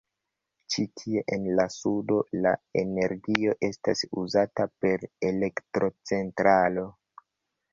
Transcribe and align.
Ĉi 0.75 0.83
tie 1.01 1.21
en 1.35 1.43
la 1.59 1.65
sudo, 1.73 2.17
la 2.45 2.53
energio 2.81 3.53
estas 3.69 4.03
uzata 4.23 4.67
per 4.87 5.07
elektrocentralo. 5.31 6.89